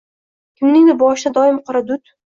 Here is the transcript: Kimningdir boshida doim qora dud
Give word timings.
Kimningdir 0.61 0.97
boshida 1.03 1.33
doim 1.37 1.61
qora 1.69 1.83
dud 1.93 2.17